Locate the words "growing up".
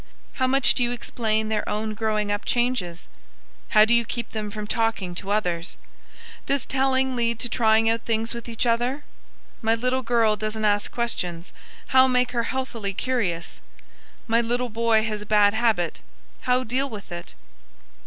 1.93-2.43